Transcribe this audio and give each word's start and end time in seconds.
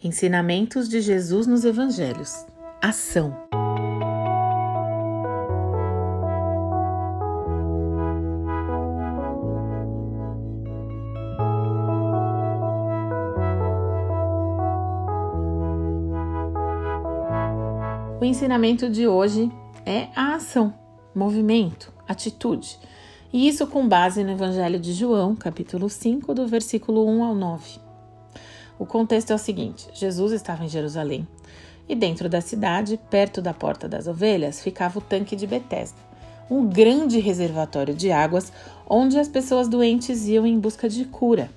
Ensinamentos 0.00 0.88
de 0.88 1.00
Jesus 1.00 1.44
nos 1.48 1.64
Evangelhos. 1.64 2.46
Ação. 2.80 3.36
O 18.20 18.24
ensinamento 18.24 18.88
de 18.88 19.08
hoje 19.08 19.50
é 19.84 20.06
a 20.14 20.36
ação, 20.36 20.72
movimento, 21.12 21.92
atitude. 22.06 22.78
E 23.32 23.48
isso 23.48 23.66
com 23.66 23.88
base 23.88 24.22
no 24.22 24.30
Evangelho 24.30 24.78
de 24.78 24.92
João, 24.92 25.34
capítulo 25.34 25.90
5, 25.90 26.32
do 26.34 26.46
versículo 26.46 27.04
1 27.04 27.24
ao 27.24 27.34
9. 27.34 27.87
O 28.78 28.86
contexto 28.86 29.32
é 29.32 29.34
o 29.34 29.38
seguinte: 29.38 29.88
Jesus 29.92 30.32
estava 30.32 30.64
em 30.64 30.68
Jerusalém 30.68 31.26
e 31.88 31.94
dentro 31.94 32.28
da 32.28 32.40
cidade, 32.40 33.00
perto 33.10 33.40
da 33.40 33.54
Porta 33.54 33.88
das 33.88 34.06
Ovelhas, 34.06 34.60
ficava 34.60 34.98
o 34.98 35.02
tanque 35.02 35.34
de 35.34 35.46
Betesda, 35.46 35.96
um 36.50 36.66
grande 36.66 37.18
reservatório 37.18 37.94
de 37.94 38.12
águas 38.12 38.52
onde 38.88 39.18
as 39.18 39.28
pessoas 39.28 39.68
doentes 39.68 40.26
iam 40.28 40.46
em 40.46 40.58
busca 40.58 40.88
de 40.88 41.04
cura. 41.06 41.50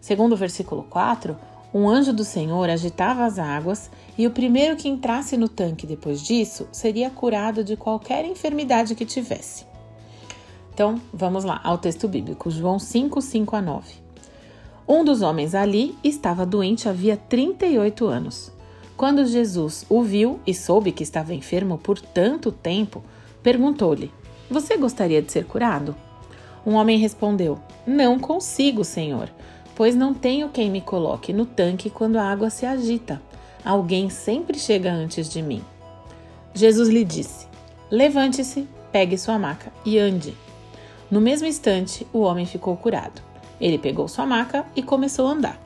Segundo 0.00 0.32
o 0.32 0.36
versículo 0.36 0.84
4, 0.84 1.36
um 1.74 1.88
anjo 1.88 2.12
do 2.12 2.24
Senhor 2.24 2.70
agitava 2.70 3.24
as 3.24 3.38
águas 3.38 3.90
e 4.16 4.26
o 4.26 4.30
primeiro 4.30 4.76
que 4.76 4.88
entrasse 4.88 5.36
no 5.36 5.48
tanque 5.48 5.86
depois 5.86 6.22
disso 6.22 6.68
seria 6.70 7.10
curado 7.10 7.64
de 7.64 7.76
qualquer 7.76 8.24
enfermidade 8.24 8.94
que 8.94 9.04
tivesse. 9.04 9.66
Então, 10.72 11.00
vamos 11.12 11.42
lá 11.42 11.60
ao 11.64 11.78
texto 11.78 12.06
bíblico, 12.06 12.50
João 12.50 12.78
5, 12.78 13.20
5 13.20 13.56
a 13.56 13.62
9. 13.62 14.05
Um 14.88 15.04
dos 15.04 15.20
homens 15.20 15.52
ali 15.52 15.96
estava 16.04 16.46
doente 16.46 16.88
havia 16.88 17.16
38 17.16 18.06
anos. 18.06 18.52
Quando 18.96 19.26
Jesus 19.26 19.84
o 19.88 20.00
viu 20.00 20.38
e 20.46 20.54
soube 20.54 20.92
que 20.92 21.02
estava 21.02 21.34
enfermo 21.34 21.76
por 21.76 22.00
tanto 22.00 22.52
tempo, 22.52 23.02
perguntou-lhe: 23.42 24.12
Você 24.48 24.76
gostaria 24.76 25.20
de 25.20 25.32
ser 25.32 25.44
curado? 25.44 25.94
Um 26.64 26.74
homem 26.74 26.98
respondeu: 26.98 27.58
Não 27.84 28.18
consigo, 28.18 28.84
Senhor, 28.84 29.28
pois 29.74 29.96
não 29.96 30.14
tenho 30.14 30.50
quem 30.50 30.70
me 30.70 30.80
coloque 30.80 31.32
no 31.32 31.44
tanque 31.44 31.90
quando 31.90 32.16
a 32.16 32.24
água 32.24 32.48
se 32.48 32.64
agita. 32.64 33.20
Alguém 33.64 34.08
sempre 34.08 34.56
chega 34.56 34.92
antes 34.92 35.28
de 35.28 35.42
mim. 35.42 35.64
Jesus 36.54 36.88
lhe 36.88 37.04
disse: 37.04 37.48
Levante-se, 37.90 38.68
pegue 38.92 39.18
sua 39.18 39.36
maca 39.36 39.72
e 39.84 39.98
ande. 39.98 40.32
No 41.10 41.20
mesmo 41.20 41.46
instante, 41.48 42.06
o 42.12 42.20
homem 42.20 42.46
ficou 42.46 42.76
curado. 42.76 43.20
Ele 43.60 43.78
pegou 43.78 44.08
sua 44.08 44.26
maca 44.26 44.64
e 44.74 44.82
começou 44.82 45.26
a 45.26 45.32
andar. 45.32 45.62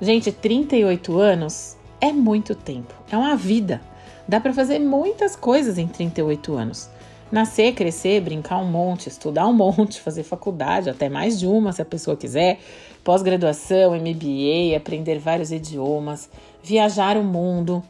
Gente, 0.00 0.32
38 0.32 1.18
anos 1.18 1.76
é 2.00 2.12
muito 2.12 2.54
tempo, 2.54 2.92
é 3.10 3.16
uma 3.16 3.36
vida. 3.36 3.80
Dá 4.26 4.40
para 4.40 4.52
fazer 4.52 4.78
muitas 4.78 5.36
coisas 5.36 5.78
em 5.78 5.86
38 5.86 6.54
anos. 6.54 6.88
Nascer, 7.30 7.72
crescer, 7.72 8.20
brincar 8.20 8.58
um 8.58 8.70
monte, 8.70 9.08
estudar 9.08 9.46
um 9.46 9.52
monte, 9.54 10.00
fazer 10.00 10.22
faculdade, 10.22 10.90
até 10.90 11.08
mais 11.08 11.38
de 11.38 11.46
uma 11.46 11.72
se 11.72 11.80
a 11.80 11.84
pessoa 11.84 12.16
quiser, 12.16 12.58
pós-graduação, 13.04 13.94
MBA, 13.94 14.76
aprender 14.76 15.18
vários 15.18 15.50
idiomas, 15.50 16.28
viajar 16.62 17.16
o 17.16 17.22
mundo, 17.22 17.82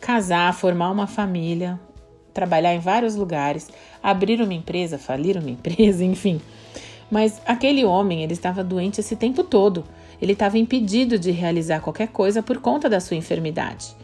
casar, 0.00 0.52
formar 0.54 0.90
uma 0.90 1.06
família, 1.06 1.78
trabalhar 2.32 2.74
em 2.74 2.78
vários 2.78 3.14
lugares, 3.14 3.68
abrir 4.02 4.40
uma 4.40 4.54
empresa, 4.54 4.98
falir 4.98 5.36
uma 5.36 5.48
empresa, 5.50 6.04
enfim. 6.04 6.40
Mas 7.10 7.40
aquele 7.44 7.84
homem, 7.84 8.22
ele 8.22 8.32
estava 8.32 8.62
doente 8.62 9.00
esse 9.00 9.16
tempo 9.16 9.42
todo. 9.42 9.84
Ele 10.22 10.32
estava 10.32 10.58
impedido 10.58 11.18
de 11.18 11.30
realizar 11.30 11.80
qualquer 11.80 12.08
coisa 12.08 12.42
por 12.42 12.58
conta 12.58 12.88
da 12.88 13.00
sua 13.00 13.16
enfermidade. 13.16 13.96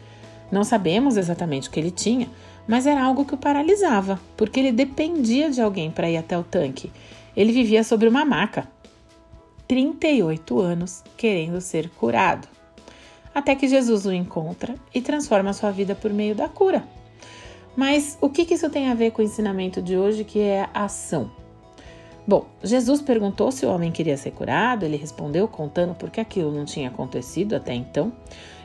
Não 0.51 0.63
sabemos 0.63 1.15
exatamente 1.15 1.69
o 1.69 1.71
que 1.71 1.79
ele 1.79 1.91
tinha, 1.91 2.27
mas 2.67 2.85
era 2.85 3.01
algo 3.01 3.23
que 3.23 3.33
o 3.33 3.37
paralisava, 3.37 4.19
porque 4.35 4.59
ele 4.59 4.71
dependia 4.71 5.49
de 5.49 5.61
alguém 5.61 5.89
para 5.89 6.09
ir 6.09 6.17
até 6.17 6.37
o 6.37 6.43
tanque. 6.43 6.91
Ele 7.35 7.51
vivia 7.51 7.83
sobre 7.83 8.09
uma 8.09 8.25
maca. 8.25 8.67
38 9.67 10.59
anos 10.59 11.03
querendo 11.15 11.61
ser 11.61 11.89
curado. 11.89 12.47
Até 13.33 13.53
que 13.55 13.67
Jesus 13.67 14.05
o 14.05 14.11
encontra 14.11 14.75
e 14.93 15.01
transforma 15.01 15.53
sua 15.53 15.71
vida 15.71 15.93
por 15.93 16.11
meio 16.11 16.33
da 16.33 16.49
cura. 16.49 16.83
Mas 17.75 18.17
o 18.19 18.29
que 18.29 18.51
isso 18.51 18.69
tem 18.69 18.89
a 18.89 18.95
ver 18.95 19.11
com 19.11 19.21
o 19.21 19.25
ensinamento 19.25 19.81
de 19.81 19.95
hoje, 19.95 20.23
que 20.23 20.39
é 20.39 20.67
a 20.73 20.85
ação? 20.85 21.29
Bom, 22.27 22.45
Jesus 22.61 23.01
perguntou 23.01 23.53
se 23.53 23.65
o 23.65 23.69
homem 23.69 23.89
queria 23.89 24.17
ser 24.17 24.31
curado, 24.31 24.83
ele 24.83 24.97
respondeu 24.97 25.47
contando 25.47 25.95
porque 25.95 26.19
aquilo 26.19 26.51
não 26.51 26.65
tinha 26.65 26.89
acontecido 26.89 27.55
até 27.55 27.73
então. 27.73 28.11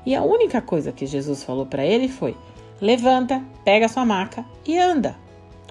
E 0.05 0.17
a 0.17 0.23
única 0.25 0.61
coisa 0.61 0.91
que 0.91 1.07
Jesus 1.07 1.45
falou 1.45 1.65
para 1.65 1.87
ele 1.87 2.09
foi: 2.09 2.37
levanta, 2.81 3.41
pega 3.65 3.89
sua 3.89 4.05
maca 4.05 4.45
e 4.67 4.77
anda. 4.77 5.15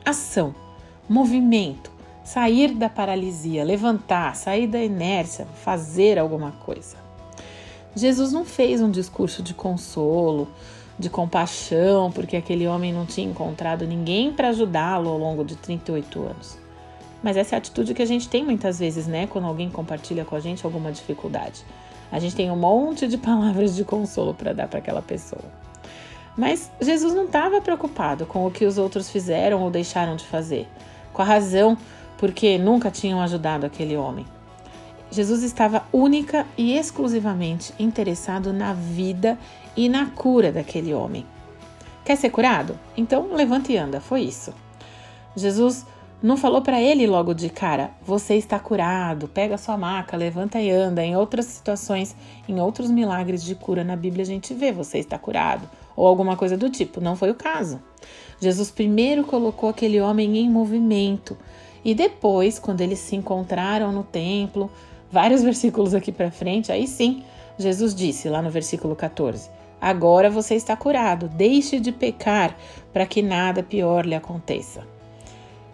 Ação, 0.05 0.55
movimento, 1.09 1.91
sair 2.23 2.73
da 2.73 2.87
paralisia, 2.87 3.65
levantar, 3.65 4.37
sair 4.37 4.67
da 4.67 4.81
inércia, 4.81 5.45
fazer 5.45 6.17
alguma 6.17 6.51
coisa. 6.51 6.95
Jesus 7.93 8.31
não 8.31 8.45
fez 8.45 8.81
um 8.81 8.89
discurso 8.89 9.43
de 9.43 9.53
consolo, 9.53 10.47
de 10.97 11.09
compaixão, 11.09 12.09
porque 12.09 12.37
aquele 12.37 12.65
homem 12.67 12.93
não 12.93 13.05
tinha 13.05 13.29
encontrado 13.29 13.85
ninguém 13.85 14.31
para 14.31 14.47
ajudá-lo 14.47 15.09
ao 15.09 15.17
longo 15.17 15.43
de 15.43 15.57
38 15.57 16.21
anos. 16.21 16.61
Mas 17.21 17.37
essa 17.37 17.55
é 17.55 17.57
a 17.57 17.59
atitude 17.59 17.93
que 17.93 18.01
a 18.01 18.05
gente 18.05 18.27
tem 18.27 18.43
muitas 18.43 18.79
vezes, 18.79 19.07
né? 19.07 19.27
Quando 19.27 19.47
alguém 19.47 19.69
compartilha 19.69 20.25
com 20.25 20.35
a 20.35 20.39
gente 20.39 20.65
alguma 20.65 20.91
dificuldade. 20.91 21.63
A 22.11 22.19
gente 22.19 22.35
tem 22.35 22.51
um 22.51 22.55
monte 22.55 23.07
de 23.07 23.17
palavras 23.19 23.75
de 23.75 23.83
consolo 23.83 24.33
para 24.33 24.53
dar 24.53 24.67
para 24.67 24.79
aquela 24.79 25.01
pessoa. 25.01 25.43
Mas 26.37 26.71
Jesus 26.81 27.13
não 27.13 27.25
estava 27.25 27.61
preocupado 27.61 28.25
com 28.25 28.45
o 28.45 28.51
que 28.51 28.65
os 28.65 28.77
outros 28.77 29.09
fizeram 29.09 29.61
ou 29.61 29.69
deixaram 29.69 30.15
de 30.15 30.25
fazer, 30.25 30.67
com 31.11 31.21
a 31.21 31.25
razão 31.25 31.77
porque 32.17 32.57
nunca 32.57 32.91
tinham 32.91 33.19
ajudado 33.21 33.65
aquele 33.65 33.97
homem. 33.97 34.25
Jesus 35.09 35.43
estava 35.43 35.83
única 35.91 36.45
e 36.57 36.77
exclusivamente 36.77 37.73
interessado 37.77 38.53
na 38.53 38.73
vida 38.73 39.37
e 39.75 39.89
na 39.89 40.05
cura 40.05 40.51
daquele 40.51 40.93
homem. 40.93 41.25
Quer 42.05 42.15
ser 42.15 42.29
curado? 42.29 42.79
Então 42.95 43.33
levante 43.33 43.73
e 43.73 43.77
anda, 43.77 43.99
foi 43.99 44.21
isso. 44.21 44.53
Jesus 45.35 45.85
não 46.21 46.37
falou 46.37 46.61
para 46.61 46.79
ele 46.79 47.07
logo 47.07 47.33
de 47.33 47.49
cara: 47.49 47.91
você 48.05 48.35
está 48.35 48.59
curado, 48.59 49.27
pega 49.27 49.57
sua 49.57 49.75
maca, 49.75 50.15
levanta 50.15 50.61
e 50.61 50.69
anda. 50.69 51.03
Em 51.03 51.15
outras 51.15 51.45
situações, 51.45 52.15
em 52.47 52.59
outros 52.59 52.91
milagres 52.91 53.43
de 53.43 53.55
cura 53.55 53.83
na 53.83 53.95
Bíblia, 53.95 54.21
a 54.23 54.27
gente 54.27 54.53
vê 54.53 54.71
você 54.71 54.99
está 54.99 55.17
curado 55.17 55.67
ou 55.95 56.05
alguma 56.05 56.37
coisa 56.37 56.55
do 56.55 56.69
tipo. 56.69 57.01
Não 57.01 57.15
foi 57.15 57.31
o 57.31 57.35
caso. 57.35 57.81
Jesus 58.39 58.69
primeiro 58.69 59.23
colocou 59.23 59.69
aquele 59.69 59.99
homem 59.99 60.37
em 60.37 60.49
movimento 60.49 61.37
e 61.83 61.95
depois, 61.95 62.59
quando 62.59 62.81
eles 62.81 62.99
se 62.99 63.15
encontraram 63.15 63.91
no 63.91 64.03
templo, 64.03 64.71
vários 65.11 65.41
versículos 65.43 65.95
aqui 65.95 66.11
para 66.11 66.29
frente, 66.29 66.71
aí 66.71 66.87
sim, 66.87 67.23
Jesus 67.57 67.95
disse 67.95 68.29
lá 68.29 68.41
no 68.41 68.49
versículo 68.51 68.95
14: 68.95 69.49
Agora 69.79 70.29
você 70.29 70.53
está 70.53 70.75
curado, 70.75 71.27
deixe 71.27 71.79
de 71.79 71.91
pecar 71.91 72.55
para 72.93 73.07
que 73.07 73.23
nada 73.23 73.63
pior 73.63 74.05
lhe 74.05 74.13
aconteça. 74.13 74.85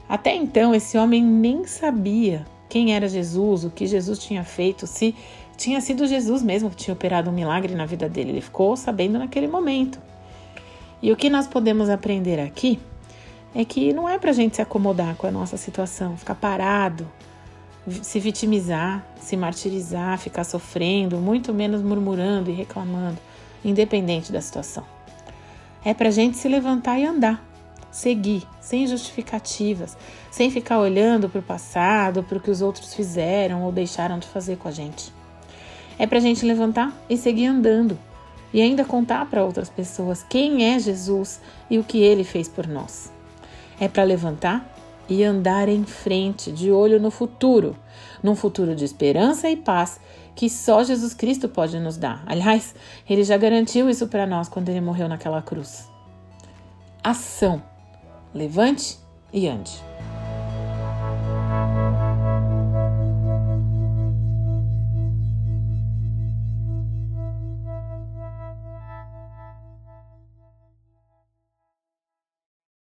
Até 0.09 0.35
então, 0.35 0.73
esse 0.73 0.97
homem 0.97 1.23
nem 1.23 1.65
sabia 1.65 2.45
quem 2.69 2.95
era 2.95 3.07
Jesus, 3.07 3.63
o 3.63 3.69
que 3.69 3.85
Jesus 3.85 4.19
tinha 4.19 4.43
feito, 4.43 4.87
se 4.87 5.15
tinha 5.57 5.81
sido 5.81 6.07
Jesus 6.07 6.41
mesmo 6.43 6.69
que 6.69 6.75
tinha 6.75 6.93
operado 6.93 7.29
um 7.29 7.33
milagre 7.33 7.73
na 7.75 7.85
vida 7.85 8.07
dele. 8.07 8.29
Ele 8.29 8.41
ficou 8.41 8.75
sabendo 8.77 9.17
naquele 9.17 9.47
momento. 9.47 9.99
E 11.01 11.11
o 11.11 11.15
que 11.15 11.29
nós 11.29 11.47
podemos 11.47 11.89
aprender 11.89 12.39
aqui 12.39 12.79
é 13.55 13.65
que 13.65 13.91
não 13.93 14.07
é 14.07 14.17
para 14.19 14.31
a 14.31 14.33
gente 14.33 14.55
se 14.55 14.61
acomodar 14.61 15.15
com 15.15 15.27
a 15.27 15.31
nossa 15.31 15.57
situação, 15.57 16.15
ficar 16.15 16.35
parado, 16.35 17.09
se 18.01 18.19
vitimizar, 18.19 19.05
se 19.19 19.35
martirizar, 19.37 20.17
ficar 20.19 20.43
sofrendo, 20.43 21.17
muito 21.17 21.53
menos 21.53 21.81
murmurando 21.81 22.49
e 22.49 22.53
reclamando, 22.53 23.17
independente 23.63 24.31
da 24.31 24.41
situação. 24.41 24.83
É 25.83 25.93
para 25.93 26.09
a 26.09 26.11
gente 26.11 26.37
se 26.37 26.47
levantar 26.47 26.99
e 26.99 27.05
andar 27.05 27.43
seguir, 27.91 28.43
sem 28.59 28.85
justificativas, 28.87 29.97
sem 30.29 30.51
ficar 30.51 30.79
olhando 30.79 31.29
para 31.29 31.39
o 31.39 31.43
passado, 31.43 32.23
para 32.23 32.37
o 32.37 32.41
que 32.41 32.51
os 32.51 32.61
outros 32.61 32.93
fizeram 32.93 33.63
ou 33.63 33.71
deixaram 33.71 34.19
de 34.19 34.27
fazer 34.27 34.57
com 34.57 34.67
a 34.67 34.71
gente. 34.71 35.13
É 35.97 36.05
para 36.05 36.19
a 36.19 36.21
gente 36.21 36.45
levantar 36.45 36.93
e 37.09 37.17
seguir 37.17 37.47
andando 37.47 37.97
e 38.53 38.61
ainda 38.61 38.85
contar 38.85 39.25
para 39.29 39.43
outras 39.43 39.69
pessoas 39.69 40.23
quem 40.29 40.73
é 40.73 40.79
Jesus 40.79 41.41
e 41.69 41.77
o 41.77 41.83
que 41.83 41.99
ele 41.99 42.23
fez 42.23 42.47
por 42.47 42.67
nós. 42.67 43.11
É 43.79 43.87
para 43.87 44.03
levantar 44.03 44.73
e 45.09 45.23
andar 45.23 45.69
em 45.69 45.83
frente, 45.85 46.51
de 46.51 46.71
olho 46.71 46.99
no 46.99 47.09
futuro, 47.09 47.75
num 48.21 48.35
futuro 48.35 48.75
de 48.75 48.83
esperança 48.83 49.49
e 49.49 49.55
paz 49.55 49.99
que 50.35 50.49
só 50.49 50.83
Jesus 50.83 51.13
Cristo 51.13 51.49
pode 51.49 51.79
nos 51.79 51.97
dar. 51.97 52.23
Aliás, 52.27 52.75
ele 53.09 53.23
já 53.23 53.37
garantiu 53.37 53.89
isso 53.89 54.07
para 54.07 54.27
nós 54.27 54.47
quando 54.47 54.69
ele 54.69 54.81
morreu 54.81 55.07
naquela 55.07 55.41
cruz. 55.41 55.89
Ação 57.03 57.61
Levante 58.33 58.97
e 59.33 59.47
ande. 59.47 59.71